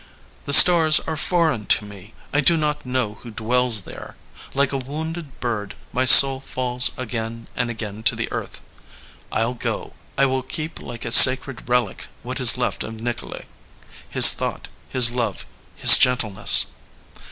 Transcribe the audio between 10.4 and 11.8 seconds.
keep like a sacred